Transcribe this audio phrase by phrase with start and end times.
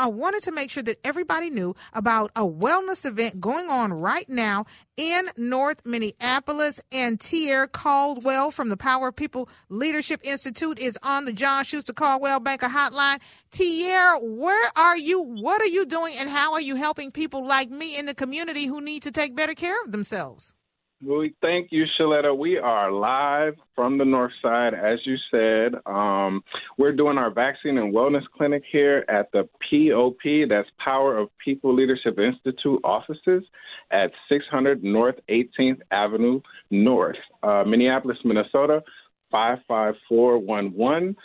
[0.00, 4.26] I wanted to make sure that everybody knew about a wellness event going on right
[4.30, 4.64] now
[4.96, 6.80] in North Minneapolis.
[6.90, 12.40] And Tier Caldwell from the Power People Leadership Institute is on the John Schuster Coldwell
[12.40, 13.20] Banker Hotline.
[13.50, 15.20] Tier, where are you?
[15.20, 16.14] What are you doing?
[16.16, 19.36] And how are you helping people like me in the community who need to take
[19.36, 20.54] better care of themselves?
[21.02, 22.36] We thank you, Sheletta.
[22.36, 25.80] We are live from the north side, as you said.
[25.86, 26.44] Um,
[26.76, 31.74] we're doing our vaccine and wellness clinic here at the POP, that's Power of People
[31.74, 33.42] Leadership Institute offices
[33.90, 38.82] at 600 North 18th Avenue North, uh, Minneapolis, Minnesota,
[39.30, 41.16] 55411.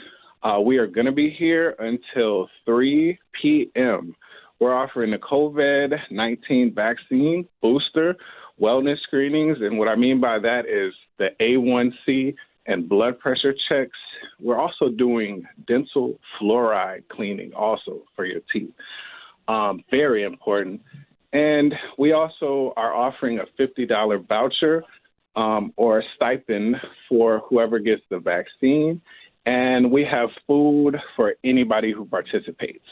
[0.42, 4.16] Uh, we are going to be here until 3 p.m.
[4.62, 8.16] We're offering the COVID 19 vaccine booster
[8.62, 9.58] wellness screenings.
[9.62, 12.36] And what I mean by that is the A1C
[12.68, 13.98] and blood pressure checks.
[14.40, 18.74] We're also doing dental fluoride cleaning also for your teeth.
[19.48, 20.82] Um, very important.
[21.34, 24.84] And we also are offering a $50 voucher
[25.36, 26.78] um, or a stipend
[27.10, 29.02] for whoever gets the vaccine.
[29.46, 32.86] And we have food for anybody who participates.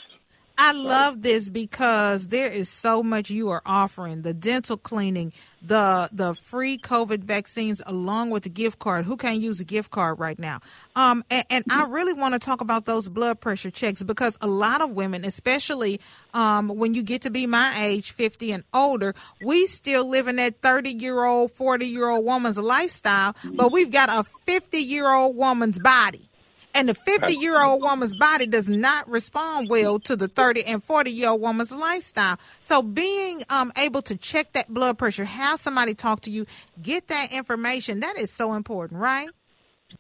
[0.58, 6.10] I love this because there is so much you are offering the dental cleaning, the
[6.12, 9.06] the free COVID vaccines, along with the gift card.
[9.06, 10.60] Who can't use a gift card right now?
[10.96, 14.48] Um, and, and I really want to talk about those blood pressure checks because a
[14.48, 16.00] lot of women, especially
[16.36, 20.36] um, when you get to be my age, 50 and older, we still live in
[20.36, 25.12] that 30 year old, 40 year old woman's lifestyle, but we've got a 50 year
[25.12, 26.30] old woman's body.
[26.74, 30.84] And the 50 year old woman's body does not respond well to the 30 and
[30.84, 32.40] 40 year old woman's lifestyle.
[32.60, 36.46] So being um, able to check that blood pressure, have somebody talk to you,
[36.82, 39.30] get that information, that is so important, right?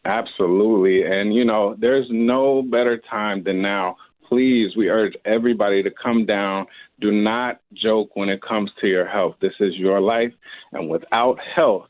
[0.06, 1.03] Absolutely.
[1.03, 3.97] And, you know, there's no better time than now.
[4.28, 6.66] Please, we urge everybody to come down.
[7.00, 9.35] Do not joke when it comes to your health.
[9.41, 10.34] This is your life.
[10.72, 11.88] And without health,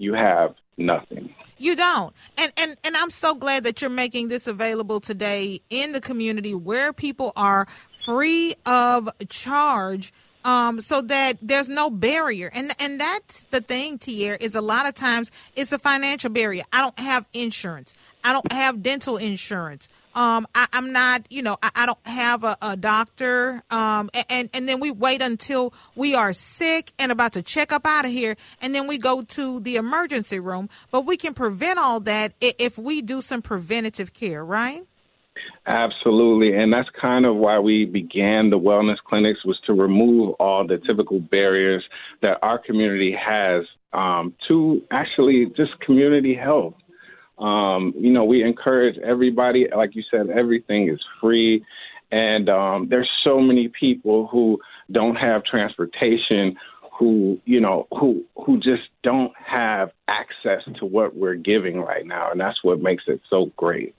[0.00, 1.34] you have nothing.
[1.58, 2.14] You don't.
[2.38, 6.54] And and and I'm so glad that you're making this available today in the community
[6.54, 10.12] where people are free of charge
[10.42, 12.50] um, so that there's no barrier.
[12.54, 16.64] And and that's the thing, Tier, is a lot of times it's a financial barrier.
[16.72, 17.92] I don't have insurance.
[18.24, 19.86] I don't have dental insurance.
[20.14, 23.62] Um, I, am not, you know, I, I don't have a, a doctor.
[23.70, 27.86] Um, and, and then we wait until we are sick and about to check up
[27.86, 28.36] out of here.
[28.60, 30.68] And then we go to the emergency room.
[30.90, 34.84] But we can prevent all that if we do some preventative care, right?
[35.66, 36.56] Absolutely.
[36.56, 40.78] And that's kind of why we began the wellness clinics was to remove all the
[40.78, 41.84] typical barriers
[42.22, 46.74] that our community has um, to actually just community health.
[47.40, 51.64] Um, you know, we encourage everybody, like you said, everything is free.
[52.12, 54.58] And um, there's so many people who
[54.90, 56.56] don't have transportation,
[56.98, 62.30] who you know, who who just don't have access to what we're giving right now,
[62.30, 63.94] and that's what makes it so great.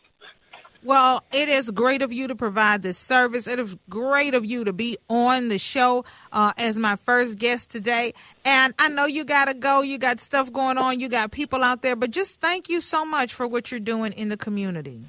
[0.84, 3.46] Well, it is great of you to provide this service.
[3.46, 7.70] It is great of you to be on the show uh, as my first guest
[7.70, 8.14] today.
[8.44, 9.82] And I know you got to go.
[9.82, 11.00] You got stuff going on.
[11.00, 11.96] You got people out there.
[11.96, 15.06] But just thank you so much for what you're doing in the community.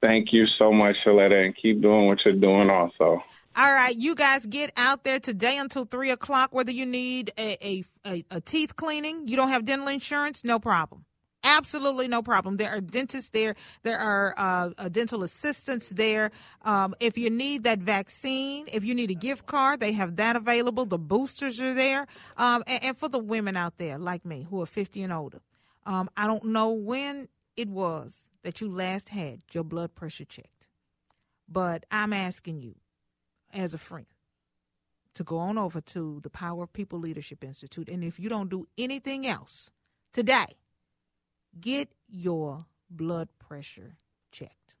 [0.00, 3.22] Thank you so much, Sheletta, and keep doing what you're doing also.
[3.56, 6.52] All right, you guys get out there today until three o'clock.
[6.52, 10.58] Whether you need a, a, a, a teeth cleaning, you don't have dental insurance, no
[10.58, 11.04] problem.
[11.44, 12.56] Absolutely no problem.
[12.56, 13.54] There are dentists there.
[13.82, 16.30] There are uh, dental assistants there.
[16.62, 20.36] Um, if you need that vaccine, if you need a gift card, they have that
[20.36, 20.86] available.
[20.86, 22.06] The boosters are there.
[22.38, 25.42] Um, and, and, for the women out there like me who are 50 and older,
[25.84, 30.68] um, I don't know when it was that you last had your blood pressure checked,
[31.46, 32.76] but I'm asking you
[33.52, 34.06] as a friend
[35.14, 37.88] to go on over to the Power of People Leadership Institute.
[37.88, 39.70] And if you don't do anything else
[40.12, 40.46] today,
[41.60, 43.96] get your blood pressure
[44.30, 44.76] checked.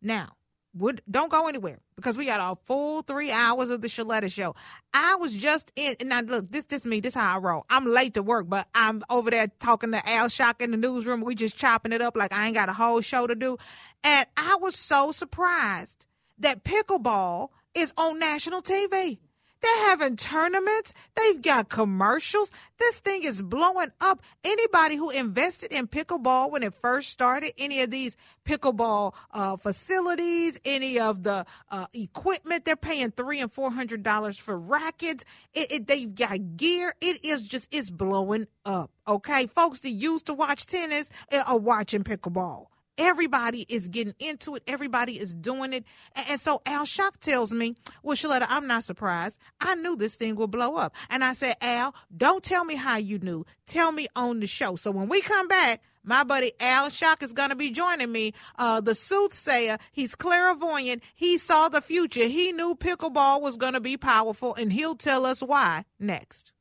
[0.00, 0.36] Now,
[0.74, 4.54] would don't go anywhere because we got a full three hours of the Sheletta show.
[4.92, 7.64] I was just in and now look, this this me, this how I roll.
[7.68, 11.22] I'm late to work, but I'm over there talking to Al Shock in the newsroom.
[11.22, 13.56] We just chopping it up like I ain't got a whole show to do.
[14.04, 16.06] And I was so surprised
[16.38, 19.18] that pickleball is on national TV.
[19.62, 20.92] They're having tournaments.
[21.16, 22.50] They've got commercials.
[22.78, 24.22] This thing is blowing up.
[24.44, 30.60] Anybody who invested in pickleball when it first started, any of these pickleball uh, facilities,
[30.64, 35.24] any of the uh, equipment, they're paying three and four hundred dollars for rackets.
[35.54, 36.94] It, it, they've got gear.
[37.00, 38.90] It is just it's blowing up.
[39.06, 42.66] Okay, folks that used to watch tennis eh, are watching pickleball.
[42.98, 44.62] Everybody is getting into it.
[44.66, 45.84] Everybody is doing it.
[46.28, 49.38] And, so Al Shock tells me, well, Sheletta, I'm not surprised.
[49.60, 50.94] I knew this thing would blow up.
[51.08, 53.46] And I said, Al, don't tell me how you knew.
[53.66, 54.76] Tell me on the show.
[54.76, 58.32] So when we come back, my buddy Al Shock is going to be joining me.
[58.58, 61.02] Uh, the soothsayer, he's clairvoyant.
[61.14, 62.26] He saw the future.
[62.26, 66.52] He knew pickleball was going to be powerful, and he'll tell us why next.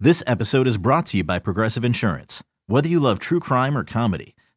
[0.00, 2.42] This episode is brought to you by Progressive Insurance.
[2.66, 4.34] Whether you love true crime or comedy,